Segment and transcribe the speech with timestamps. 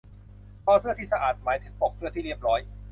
[0.65, 2.59] คอเสื้อที่สะอาดหมายถึงปกเสื้อที่เรียบร้อย